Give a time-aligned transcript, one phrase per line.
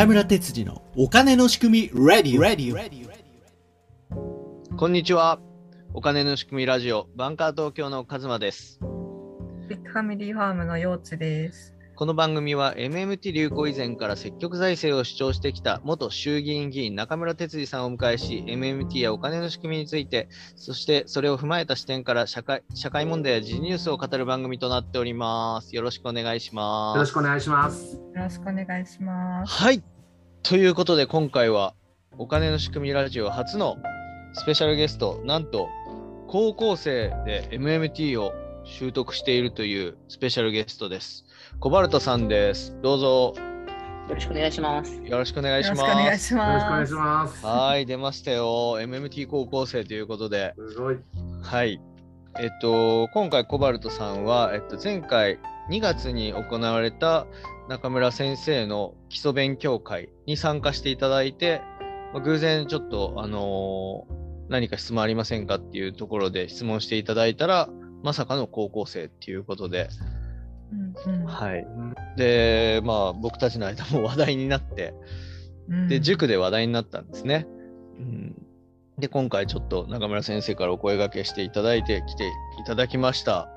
[0.00, 3.06] 中村哲次のお金の仕組み Ready, Ready, Ready,
[4.74, 5.40] こんにちは。
[5.92, 8.80] お金の仕組みラジオ、バンカー東京のカズマです。
[9.68, 11.74] ビッグファミリーファームの幼稚です。
[12.00, 25.76] この番組は MMT 流行以前から積極財政を主張してきた元衆議院議員中村哲司さんをお迎えし、MMT やお金の仕組みについて、そしてそれを踏まえた視点から社会社会問題や時事ニュースを語る番組となっております。
[25.76, 26.96] よろしくお願いします。
[26.96, 27.96] よろしくお願いします。
[27.96, 29.52] よろしくお願いします。
[29.52, 29.99] はい。
[30.42, 31.74] ということで今回は
[32.18, 33.76] お金の仕組みラジオ初の
[34.32, 35.68] スペシャルゲスト、なんと
[36.26, 38.32] 高校生で MMT を
[38.64, 41.24] 習得しているというスペシャルゲストです。
[41.60, 42.76] コバルトさんです。
[42.82, 43.34] どうぞ
[44.08, 44.94] よろしくお願いします。
[44.94, 45.80] よろしくお願いします。
[45.82, 47.46] よろしくお願いします。
[47.46, 48.80] はい、出ましたよ。
[48.80, 50.98] MMT 高校生ということで、すごい。
[51.42, 51.80] はい。
[52.40, 55.38] えっと、今回コバルトさんは、えっと、前回
[55.70, 57.26] 2月に行われた
[57.68, 61.62] 中村先生の基礎勉強会に参加していただいて、
[62.12, 67.70] まあ偶然ちょっと、あのー何か質問ありませんかっていうところで質問していただいたら、
[68.02, 69.88] まさかの高校生っていうことで、
[71.06, 71.64] うんうんはい。
[72.16, 74.92] で、まあ僕たちの間も話題になって、
[75.68, 77.46] うんで、塾で話題になったんですね。
[77.96, 78.34] うん、
[78.98, 82.30] で、今回ちょっと中村先生からお声掛けしていただいて来てい
[82.66, 83.48] ただきました。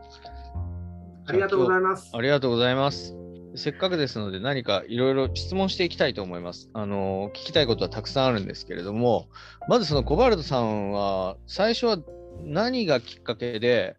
[1.25, 2.11] ありがとうございます。
[2.13, 3.15] ありがとうございます。
[3.55, 6.69] せっかくですので何かいろいろ質問していきたいと思います。
[6.73, 9.27] あの、聞きたいことはたくさんあるんですけれども、
[9.69, 11.97] まずそのコバルトさんは最初は
[12.43, 13.95] 何がきっかけで、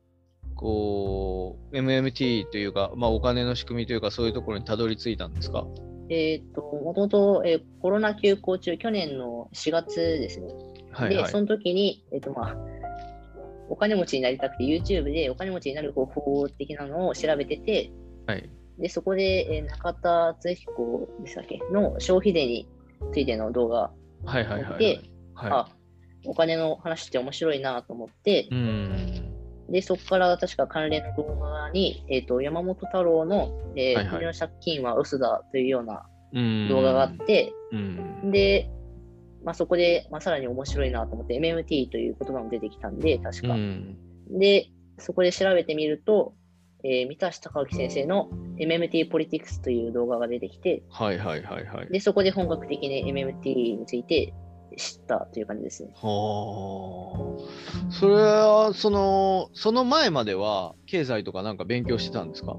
[0.56, 5.67] こう、MMT というか、まあお金の仕組みというかそういうところにたどり着いたんですか？
[6.11, 10.48] えっ、と、もともと、えーコロナ休校中、去年の4月ですね。
[10.48, 10.55] で、
[10.92, 11.41] はいはいそ。
[11.41, 12.56] の時に、えっ、と、まあ、
[13.69, 17.91] お金持ちになりたくて、YouTube でお金持ちになる方法的なのを調べてて、
[18.27, 18.51] はい。
[18.79, 21.58] で、そこで、えー中田敦彦でしたっけ？
[21.73, 22.69] の消費税に
[23.13, 23.92] ついての動画
[24.25, 24.83] はいはいはい
[25.35, 25.51] はい。
[25.51, 25.69] あ、
[26.27, 29.35] お金の話って面白いなと思ってい。、うん。
[29.70, 38.31] で、そこから確か関連の動画に、えっ、と、山本太郎の、えーはいはい国の借金は嘘だというようなうん動画があって、うん。
[38.31, 38.69] で、
[39.45, 43.55] まあ、そこで、まあ、さらに面白いなと思って、MMT という言葉も出てきたんで、確か。
[43.55, 43.97] うん。
[44.31, 44.69] で、
[44.99, 46.35] そこで調べてみると、
[46.83, 48.29] えー三橋隆之先生の
[48.59, 51.89] MMT ポリティクスという動画が出てきて、はいはいはいはい。
[51.91, 54.35] で、そこで本格的に MMT について
[54.77, 55.91] 知ったという感じですね。
[55.95, 57.37] は
[57.89, 57.91] あ。
[57.91, 62.57] それは、その、その前までは、経済とかなんか勉強してたんですか？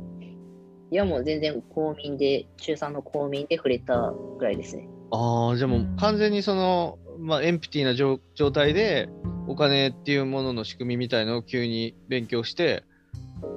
[0.91, 4.88] いや、もう全然公民で、中3の公民で触れたぐらいですね。
[5.15, 9.09] ああ、じゃあもううん完全にその、まあ、エンプティーな状状態で、
[9.47, 12.83] お金っていうものの仕組みみたいのを急に勉強して、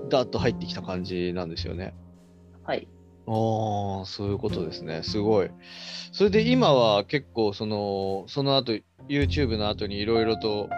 [0.09, 1.95] ダーッと入ってきた感じなんですよね。
[2.63, 2.87] はい。
[3.27, 5.03] ああ、そういうことですね。
[5.03, 5.51] すごい。
[6.13, 8.73] それで今は結構その、その後、
[9.09, 10.69] YouTube の後にいろいろと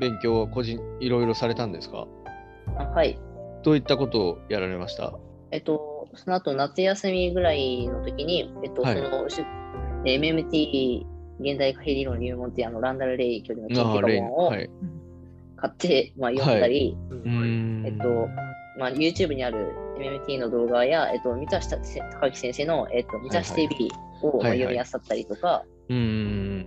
[0.00, 2.06] 勉強を個人、いろいろされたんですか？
[2.76, 3.18] あはい。
[3.62, 5.14] どういったことをやられました？
[5.52, 9.28] えっと、その後夏休みぐらいの時に、えっと、はいその、
[10.06, 11.04] MMT
[11.40, 13.92] 現代貨幣理論入門っていうあのランダル・レイ教授の。
[13.92, 14.70] 研究本をはい。
[15.56, 17.48] 買って、まあ、読んだり、すごい
[17.86, 18.28] えっと、
[18.78, 21.80] まあ、YouTube にある MMT の動画や、えっと、三橋隆
[22.26, 23.90] 之先生の、えっと、三橋 TV
[24.22, 25.64] を、まあ読み漁ったりとか。
[25.88, 26.66] MMT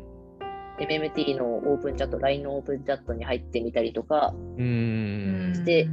[1.36, 5.66] のオープンチャット、LINE のオープンチャットに入ってみたりとか、うーん。
[5.66, 5.90] で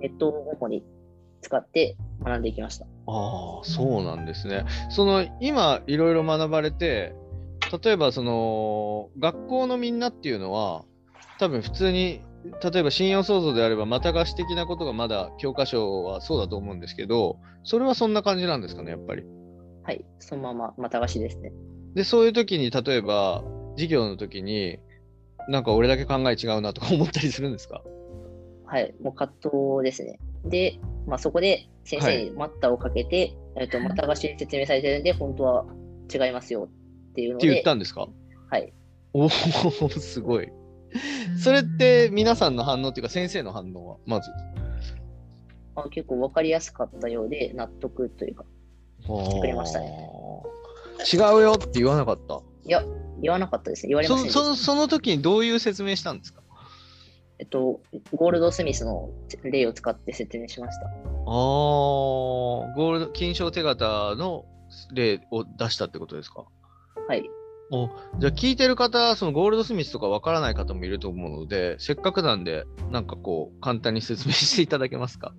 [0.00, 0.84] ネットを主に
[1.40, 2.86] 使って学んでいきました。
[3.06, 4.64] ああ、そうなんですね。
[4.90, 7.14] その、今、いろいろ学ばれて、
[7.84, 10.84] 例えば、その、学校のみんなっていうのは、
[11.38, 12.20] 多分普通に、
[12.62, 19.24] 例えば信用創造であれば、また貸し的なことがまだ教科書はそうだと思うんですけど、それはそんな感じなんですかね、やっぱり。
[19.84, 20.04] はい。
[20.18, 21.52] そのまま、また貸しですね。
[21.94, 23.44] で、そういう時に、例えば、
[23.76, 24.78] 授業の時に、
[25.48, 27.82] なんか俺だけ考え違うなとか思ったりするんですか？
[28.66, 28.94] はい。
[29.02, 29.52] もう葛藤
[29.82, 30.18] ですね。
[30.44, 35.64] で、まあ、そこで先生に待ったをかけて、えっと、また貸しで説明されてるんで、本当は
[36.12, 36.68] 違いますよ
[37.10, 38.06] っていうのって言っで、たんですか？
[38.50, 38.72] はい。
[39.12, 40.48] おお、すごい。
[41.42, 44.30] それって皆さんの反応っていうか先生の反応はまず？
[45.74, 48.44] あ結構わかりやすかったようで、納得というか、
[49.02, 50.08] してくれましたね。
[51.12, 52.40] 違うよって言わなかった？
[52.64, 52.84] いや、
[53.20, 53.88] 言わなかったですね。
[53.88, 54.40] 言われませんでした。
[54.40, 56.41] そそその時にどういう説明したんですか？
[57.42, 57.80] えっと、
[58.14, 59.10] ゴールド・スミスの
[59.42, 60.86] 例を使って説明しました。
[60.86, 60.92] ああ、
[61.26, 64.44] ゴールド、金賞手形の
[64.94, 66.44] 例を出したってことですか？
[67.08, 67.28] はい。
[67.72, 67.88] お
[68.20, 72.62] じゃあ聞いてる方、そのゴールドスミスとかわからない方もいると思うので、せっかくなんで、
[72.92, 75.34] なんかこう、簡単に説明していただけますか？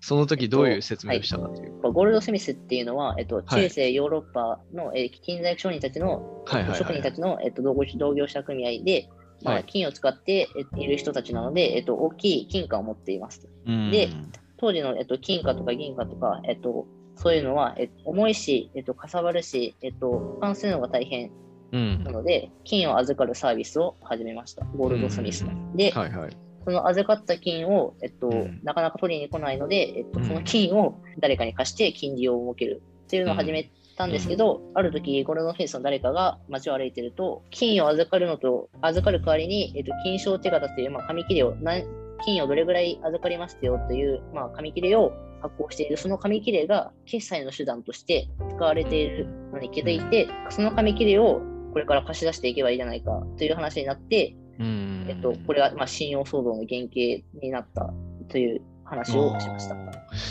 [0.00, 1.80] その時どういう説明をしたかという。
[1.80, 9.08] ゴールドスミスっていうのは、えっと、中世ヨーロッパの、えー金細工商人たちの、はいはいはい職人たちの、えっと、同業者組合で、
[9.42, 9.64] まあ、はい。
[9.64, 13.48] 金を使ってえっといる人たちなので、えっと、大きい金貨を持っています。
[13.90, 14.08] で
[14.56, 16.86] 当時の、えっと、金貨とか銀貨とか、えっと、
[17.16, 21.30] そういうのは、えっと、重いし、えっと、かさばるし、えっと、保管するのが大変
[21.72, 22.04] うん。
[22.04, 24.64] なので、金を預かるサービスを始めました。
[24.76, 25.76] ゴールドスミスがうん。
[25.76, 26.36] で、はいはい。
[26.64, 28.60] その預かった金を、えっとうん。
[28.62, 30.26] なかなか取りに来ないので、えっとうん。
[30.26, 32.82] その金を誰かに貸して金利を設ける。
[33.06, 41.84] っていうのを始めたんですけど、ある時ゴールドフェイスの誰かが街を歩いてると、金を預かるのと、預かる代わりに、えっと、金賞手形という、まあ、紙切れを何、
[42.24, 45.12] 金をどれぐらい預かりましたよという、まあ、紙切れを
[45.42, 51.42] 発行している、その紙切れが決済の手段として使われているのに気づいて、その紙切れを
[51.72, 55.06] これから貸し出していけばいいじゃないかという話になって、うん。
[55.08, 57.92] えっと、これが、まあ、信用騒動の原型になった
[58.28, 59.76] という話をしました。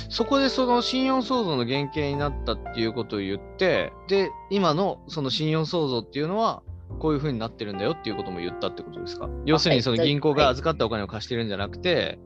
[0.09, 6.61] そこでその信用創造の原型になったっていうことを言って、で、今のその信用創造っていうのは、
[6.99, 9.27] こういうふうになってるんだよっていうことも言ったってことですか？
[9.45, 12.19] 要するにその銀行が預かったお金を貸してるんじゃなくて、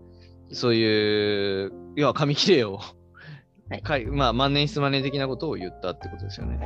[0.51, 2.79] そういう、要は紙切れを、
[3.83, 6.59] はいまあ万年筆マネー的なことを言ったってことですよね。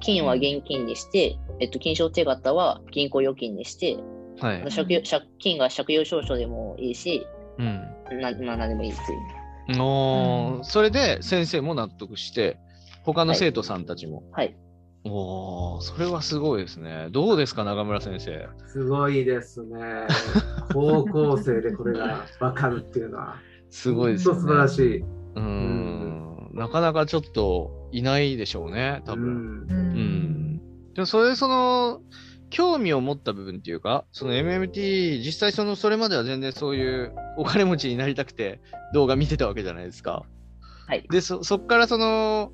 [0.00, 3.98] 金は現金にして、えっと、金賞手形は銀行預金にして、
[4.40, 4.64] はい。
[4.70, 5.02] 借
[5.38, 7.26] 金が借用証書でもいいし、
[7.60, 8.20] うん。
[8.20, 9.80] なまあ、何でもいいっていう。
[9.80, 12.58] おーうんそれで先生も納得して、
[13.04, 14.24] 他の生徒さんたちも。
[14.32, 14.56] はい。
[15.04, 17.08] おーそれはすごいですね。
[17.10, 18.48] どうですか、中村先生？
[18.66, 20.06] すごいですね。
[20.72, 23.36] 高校生でこれが分かるっていうのは。
[23.70, 24.40] すごいですよ、ね。
[24.40, 24.98] 素晴らしい。
[24.98, 26.50] うーん。
[26.54, 29.24] なかなかちょっといないでしょうね、多分。
[29.24, 29.86] うんううん
[30.56, 30.60] ん。
[30.94, 32.00] でもそれでその、
[32.50, 38.60] 興味を持った部分っていうか、その MMT、実際その、それまでは全然そういうお金持ちになりたくて
[38.92, 40.24] 動画見てたわけじゃないですか。
[40.86, 41.06] はい。
[41.10, 42.52] で、そ、そっからその、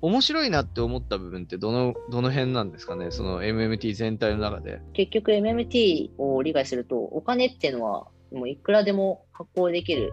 [0.00, 4.80] 面白いなって思った部分ってどの、どの辺なんですかね、その MMT 全体の中で。
[4.92, 10.12] 結局 MMT を理解すると、お金っていうのはもういくらでも発行できる。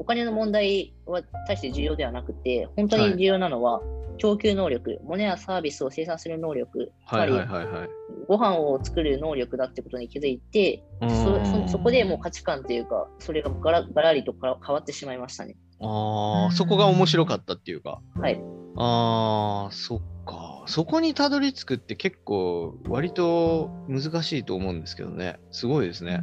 [0.00, 3.82] お金の問題は大して重要ではなくて、本当に重要なのは
[4.16, 7.32] 供給能力、物やサービスを生産する能力、つはり。
[8.26, 10.82] ご飯を作る能力だってことに気づいて、
[11.68, 15.56] そこでもう価値観というか、それがガラガラリとか変わってしまいましたね。
[15.80, 18.00] ああ、うんそこが面白かったっていうか。
[18.20, 18.40] はい。
[18.76, 20.64] ああ、そっか。
[20.66, 25.38] そこにたどり着くって結構割と難しいと思うんですけどね。
[25.50, 26.22] すごいですね。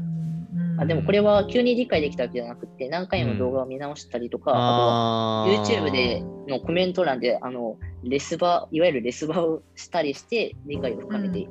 [0.80, 11.48] あでもこれは急に理解できたわけじゃなくて、何回も動画を見直したりとか、あとは YouTube でのコメント欄で、あの、レスバ、いわゆるレスバをしたりして、理解を深めてい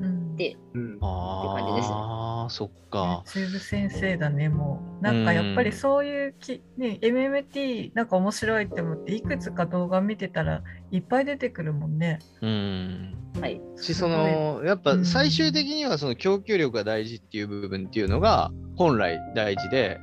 [1.01, 3.23] あって感じですねあー、そっか。
[3.27, 5.03] YouTube 先生だね、もう。
[5.03, 12.19] なんかやっぱりそういうき、ね、MMT なんか面白いって思って、いくつか動画見てたらいっぱい出てくるもんね。
[12.41, 13.15] うん。
[13.41, 13.61] はい。
[13.77, 19.99] し、その、やっぱ最終的にはその供給力が大事っていう部分っていうのが本来大事で、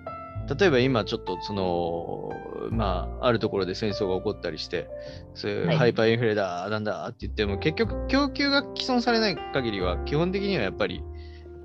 [0.58, 2.30] 例えば今ちょっとその、
[2.72, 4.90] まあ、あるところで戦争が起こったりして、
[5.34, 11.04] そういうはいハイパーインフレだ、なんだって言っても、結局供給が既存されない限りは、基本的にはやっぱり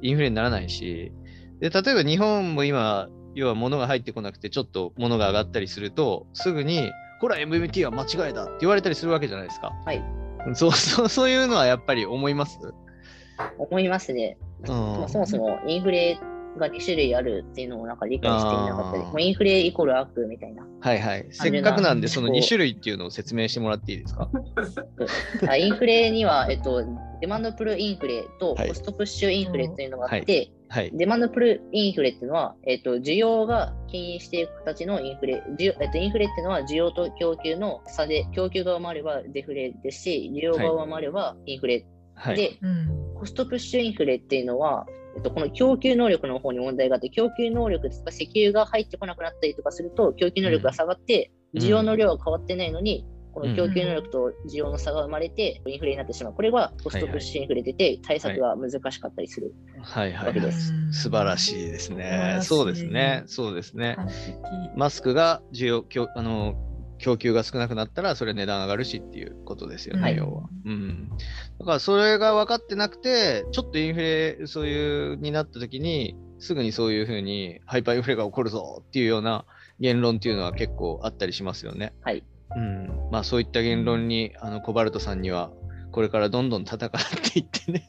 [0.02, 1.12] インフレにならないし、
[1.60, 9.72] で、例えば日本も今、要は物が入ってこなくて、ちょっと物が上がったりすると、すぐに、ほら、MMT は間違いだって言われたりするわけじゃないですか。
[9.84, 10.02] はい。
[10.54, 12.58] そうそうそういうのはやっぱり思います？
[13.58, 14.38] 思いますね。
[14.62, 16.18] うんまあそもそもインフレ
[16.56, 20.66] が2種類あるっていうのをなんか理解していなかったり、もうインフレイコール悪みたいな。
[20.80, 21.26] はいはい。
[21.30, 24.30] せっかくなんで、そのなこう2種類っていうのを説明してもらっていいですか？
[25.48, 26.84] あインフレには、えっと、
[27.20, 30.90] デマンドプルインフレとはいコストプッシュインフレっていうのがあって、はい。
[30.92, 35.42] デマンドプルインフレっていうのは、えっと、需要が牽引していく形のインフレ。
[35.58, 41.86] 需要えっと、インフレっていうのは需要と供給の差で、供給が上回ればデフレですし、需要が上回ればインフレ。
[42.14, 42.36] はい。
[42.36, 43.14] で、うん。
[43.18, 44.86] コストプッシュインフレっていうのは、
[45.18, 56.34] えっと、この供給能力の方に問題があって、供給能力とか石油が入ってこなくなったりとかすると、供給能力が下がって、うん需要の量が変わってないのに、この供給能力と需要の差が生まれて、インフレになってしまう。
[56.34, 59.54] これがコストプッシュインフレでて、対策が難しかったりする。
[59.80, 60.26] はいはいはい。
[60.26, 63.22] わけです素晴らしいですねそうですね。
[63.24, 63.96] そうですね。
[64.76, 66.54] マスクが需要、供あの、
[66.98, 70.50] 供給が少なくなったら、それ値段上がるしっていうことですよね、はい要は。
[70.66, 71.10] うん。
[71.60, 79.44] だから、それが分かってなくて、ちょっとインフレ、そういう、になった時に、すぐにそういうふうに、ハイパーインフレが起こるぞっていうような
[79.80, 81.94] 言論っていうのは結構あったりしますよね。
[82.02, 82.24] はい。
[82.56, 83.10] うん。
[83.10, 85.50] まあ、そういった言論に、あの、コバルトさんには、
[85.90, 86.78] これからどんどん戦っ
[87.32, 87.86] ていってね。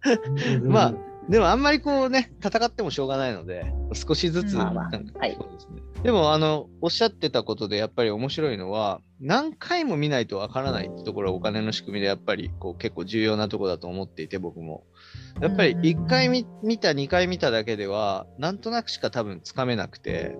[0.64, 0.94] まあ
[1.28, 5.38] でもあんまりこうね、戦ってもしょうがないので、少しずつ、まあまあはい。
[6.02, 14.84] でも、あの、おっしゃってたことでやっぱり面白いのは、何回も見ないとわからないってところがお金の仕組みでやっぱりこう結構重要なところだと思っていて、僕も。
[15.40, 20.36] やっぱり1回見見た、2回見ただけでは、なんとなくしか多分つかめなくて、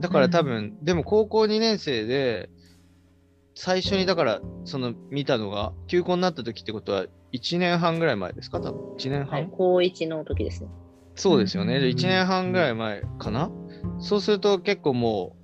[0.00, 2.50] だから多分、でも高校2年生で、
[3.54, 8.96] 最初にだから、その見たのが、休校になった時ってことは、1年半ぐらい前ですか多分。
[8.96, 10.70] 1年半、はい、高1の時ですね。
[11.14, 11.80] そうですよね。
[11.80, 13.50] でうん1年半ぐらい前かな、
[13.98, 15.36] そうすると結構も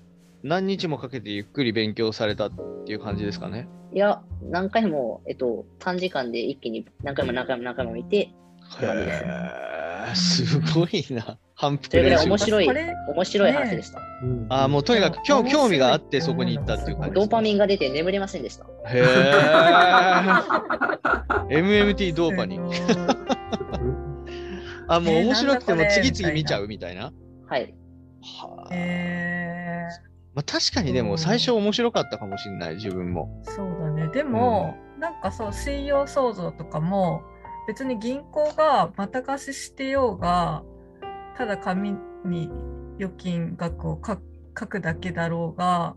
[0.42, 2.52] う何日もかけてゆっくり勉強されたっ
[2.84, 3.68] ていう感じですかね。
[3.92, 8.34] いや、何回も、えっと、短時間で一気に何回も何回も何回も見て、へ
[8.82, 11.38] え、すごいな。
[11.56, 14.00] 反復それぐらい練習面白い面白い話でした。
[14.23, 17.14] うんああ、もうとにかく興興味があってそこに行ったっていう感じ。
[17.14, 18.64] ドーパミンが出て眠れませんでした。
[18.87, 19.02] へえ。
[21.62, 22.70] MMT ドーパニン。
[24.88, 27.12] あ、もうえー面白くても次々見ちゃうみたいな。
[27.49, 27.75] はい。
[28.40, 29.87] はあえ
[30.34, 33.42] まあ、確かにでも最初面白かったかもしれない、自分も。
[33.46, 34.08] ーそうだね。
[34.08, 37.23] でも、なんかそう、信用創造とかも、
[37.68, 40.64] 別に銀行がまた貸ししてようが、
[41.36, 42.50] ただ紙に
[42.98, 44.18] 預金額を書
[44.58, 45.96] 書くだけだろうが、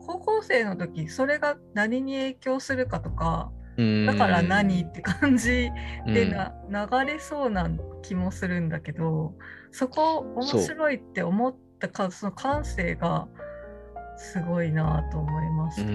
[0.00, 5.70] 高校生の時、それが何に影響するかとか、だから何って感じ
[6.06, 6.52] でな、
[7.04, 7.70] 流れそうな
[8.02, 9.34] 気もするんだけど
[9.70, 13.28] そこ面白いって思ったかその感性が
[14.16, 15.92] すごいなと思いましうた。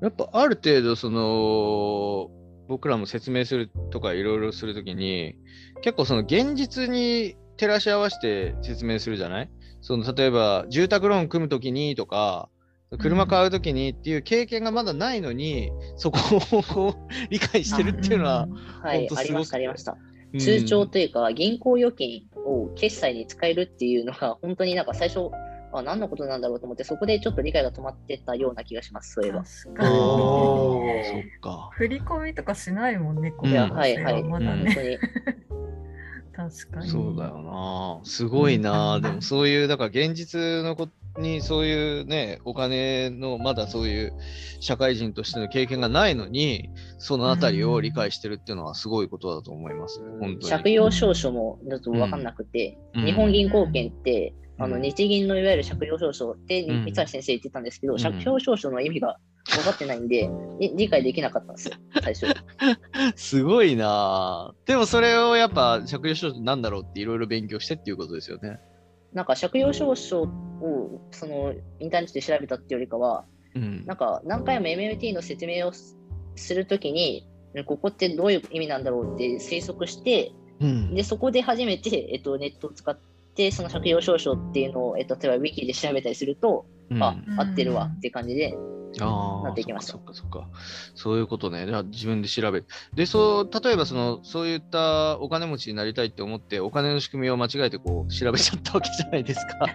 [0.00, 2.30] やっぱある程度その
[2.68, 5.34] 僕らも説明するとかいろいろするときに
[5.80, 9.50] 結構その現実に照らし合わせて説明するじゃない？
[9.80, 12.48] その例えば住宅ローン組むときにとか
[12.98, 16.18] 車買うときにっていう経験がまだないのに、そこ
[16.52, 18.48] をこう理解してるっていうのは、
[18.82, 19.00] はい。
[19.00, 19.98] ほん、とありました、ありました。
[20.32, 20.40] うん。
[20.40, 25.30] 通帳というか、銀行預金を決済に使えるっていうのが、本当になんか最初、
[25.72, 29.42] あ何のことなんだろうと思って、そこでちょっと理解が止まってたような気がします、そういえば。
[29.44, 29.94] 確かに。
[29.94, 31.70] おそっーか。
[31.72, 34.22] 振り込みとかしないもんね、高うんはいはい。
[34.22, 34.74] はまだ本ね。
[34.74, 34.98] 当に。
[36.38, 36.88] 確かに。
[36.88, 38.00] そうだよな。
[38.04, 38.96] すごいな。
[38.96, 44.12] うんでもそういう、だから現実のことにそういうね、お金のまだそういう
[44.60, 50.00] 社会人としての経験がないのに、そのあたりを理解してるっていうのはすごいことだと思います。
[50.00, 50.50] うん本当に。
[50.50, 62.26] 借用証書もちょっと分かんなくて、うん日本銀行券って、あのうん日銀のいわゆる借用証書って、うん三橋先生言ってたんですけど、ん借用証書の意味が分かってないんで、り理解できなかったんですよ、 最初。
[63.16, 64.54] すごいな。
[64.66, 68.58] でもそれをやっぱ借用書なんだろうっていろいろ勉強してっていうことですよね。
[69.12, 73.24] なんか借用証書をそのインターネットで調べたっていうよりかは、
[73.54, 75.96] うんなんか何回も MMT の説明をす
[76.36, 77.26] するときに、
[77.66, 83.07] ここってどういう意味なんだろうって推測して、うんでそこで初めて、えっと、ネットを使って、
[83.52, 88.56] その借用証書っていうのを、えっと、例えばウィキで調べたりすると、うんあ、うん合ってるわっていう感じで、
[89.00, 90.48] ああ、なっていきましたそっかそっか
[90.94, 91.66] そういうことね。
[91.66, 92.66] じゃあ自分で調べる。
[92.94, 99.66] で、そう、例えばその、そういったお金持ちになりたいって思って、お金の仕組みを間違えてこう、調べちゃったわけじゃないですか。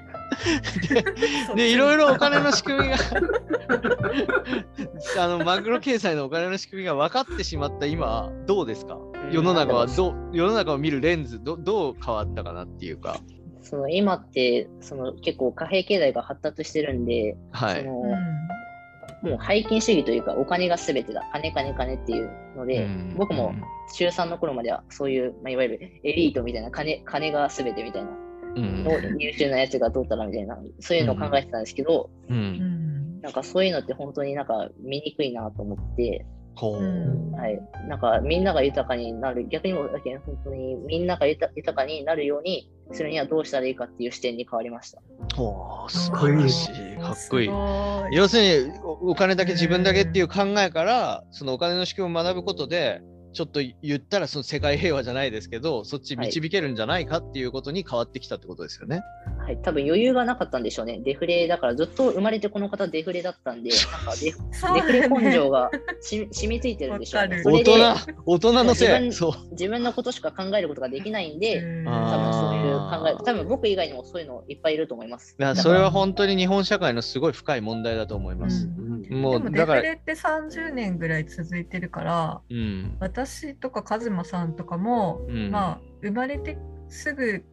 [1.56, 2.96] で、でいろいろお金の仕組みが
[5.24, 8.98] あの、マグロ経済のお金の仕組みが分かってしまった今、どうですか？
[9.32, 13.20] 世の中はどう、世の中を見るレンズ、どどう変わったかなっていうか。
[13.64, 17.82] その今ってその結構貨幣経済が発達してるんで、はい。
[17.82, 19.30] そのうん。
[19.30, 23.16] もう背金主義というか、お金が全てだ、金金金っていうので、うん。
[23.18, 23.54] 僕も
[23.96, 28.10] 中3の頃まではそういう、まあ、いわゆるエリートみたいな金、金が全てみたいな、
[28.56, 28.84] うん。
[28.84, 32.34] の優秀なやつがどうたらみたいな、そういうのを考えてたんですけど、う。
[32.34, 32.40] うん。
[32.40, 33.22] ん。
[33.22, 36.66] なんかそういうのって本当になんか見にくいなと思って、ほう。
[36.78, 45.02] うんはい、なんかみんなが豊かになる、逆にもだけ本当にみんなが豊豊かになるようにするにはどうしたらいいかっていう視点に変わりました。
[45.36, 46.98] ほう、素かっこいい晴らしい。
[46.98, 47.50] かっこいい
[48.16, 53.02] 要するにおお金だけ自分だけっていう考えから、そのお金の仕組みを学ぶことで、
[53.34, 59.02] ちょっと言ったらその世界平和じゃないですけど、そっち導けるんじゃないかっていうことに変わってきたってことですよね。
[59.40, 61.00] はい、多分余裕がなかったんでしょうね。
[61.04, 65.72] デフレだからずっと生まれてこの方デフレだったんで、なんかデフそうデフレ根性が
[66.02, 67.42] し 染みついてるんでしょうね。
[67.44, 67.74] 大人、
[68.26, 68.88] 大人のせい。
[68.88, 69.52] 自分そう。
[69.52, 75.36] 自分のことしか考えることができないんで、うん多分そういう考え、多分僕以外にもそういうのいっぱいいると思います。
[75.56, 78.68] それは本当に日本社会のすごい深い問題だと思います。
[78.68, 82.98] うんもでもデうだから、フレって30年ぐらい続いてるからうん。
[83.00, 85.52] 私とかカズマさんとかも、うん。
[85.52, 86.58] まあ生まれて
[86.90, 87.44] すぐ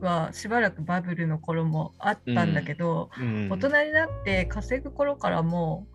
[0.00, 3.48] はしばらくバブルの頃もあったんだけど、うん。
[3.50, 5.86] 大人になって稼ぐ頃からも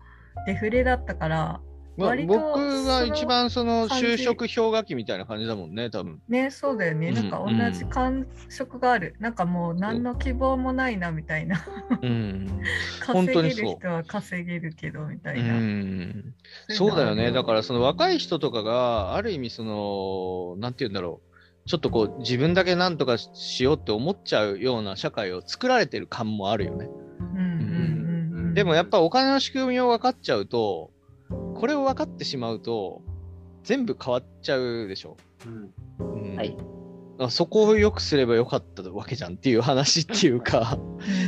[0.44, 1.60] うデフレだったから
[1.96, 6.20] まあ、割と僕が一番その就職氷河期みたいな感じだもんね、多分。
[6.28, 7.10] ね、そうだよね。
[7.10, 9.16] なんかうん同じ感触がある。
[9.18, 11.64] なんかもう何の希望もないなみたいな。
[12.02, 12.60] うん。
[13.06, 15.54] 本 稼げる人は稼げるけどみたういな。
[15.54, 16.34] ん、
[16.68, 17.32] そうだよね。
[17.32, 21.26] だからその若い人とかがある意味その、なんて言うんだろう。
[21.66, 26.88] ちょっとこう自分だけなんとかしようって思っちゃうような社会を作られてる感もあるよね。
[27.18, 28.54] うんうんうんうん。
[28.54, 30.92] でもやっぱお金の仕組みを分かっちゃうと、
[31.56, 33.02] これを分かってしまうと、
[33.64, 35.16] 全部変わっちゃうでしょ。
[35.46, 36.56] うんうんはい
[37.18, 40.78] あそこを良くすればよかったわけじゃんっていう話っていうか、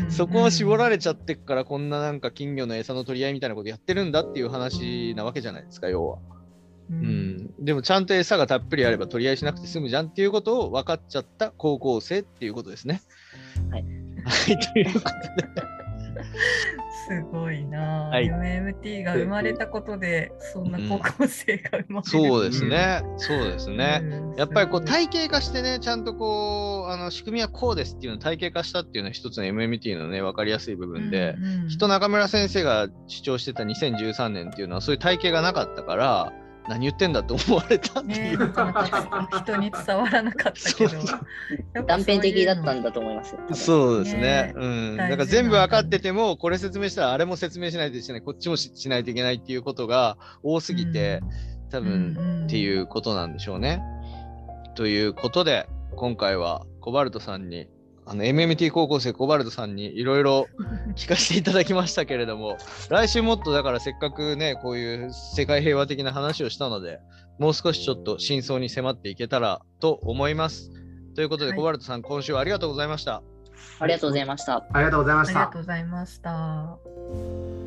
[0.02, 6.18] うんそこを絞られれちゃってっからこんななんか金魚の餌の取り合いみたいなことやってるんだっていう話なわけじゃないですか、要は。
[6.90, 13.02] ううんん、でもちゃんと餌がたっぷりあれば取り合いしなくて済むじゃんっていうことを分かっちゃった高校生っていうことですね。
[13.70, 13.84] はい。
[14.24, 15.87] はい、ということで。
[17.08, 18.26] すごいな、はい。
[18.26, 23.02] MMT が生まれたことでそんな高校生が生まれる、そうですね。
[23.16, 24.00] そうですね。
[24.02, 24.34] うん。
[24.36, 31.68] やっぱりこう体系化してね、ちゃんとこう、あの仕組みはこうですっていうのを体系化したっていうのは一つの MMT のね、分かりやすい部分で、うんうん。
[31.68, 36.32] きっと中村先生が主張してた2013年っていうのはそういう体系がなかったから、
[36.68, 38.52] 何言ってんだと思われたっていう。
[39.42, 43.36] 人に伝わらなかったけど断片的だったんだだと思います。
[43.54, 44.52] そうですねね。
[44.56, 44.96] うん。
[44.96, 51.20] だから全部分かってても、これ説明したらあれも説明しないといけない、こっちもししないといけないっていうことが多すぎて、
[51.70, 53.82] 多分ってういうことなんでしょうね。
[54.74, 57.68] ということで、今回はコバルトさんに、
[58.10, 60.46] あの MMT 高校生コバルトさんにいろいろ
[60.96, 62.56] 聞かせていただきましたけれども、
[62.88, 67.00] 来週もっとだからせっかくね、こういう世界平和的な話をしたので、
[67.38, 70.70] もう少しちょっと真相に迫っていけたらと思います。
[71.14, 73.22] ということで、はいコバルトさん、今週はありがとうございました。
[73.78, 74.66] ありがとうございました。
[74.72, 75.58] ありがとうございましたありがと。
[75.58, 77.57] うございました。